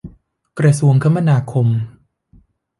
[0.59, 1.67] กระทรวงคมนาคม